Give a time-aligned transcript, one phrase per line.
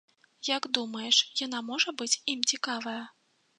[0.47, 2.99] Як думаеш, яна можа быць ім цікавая?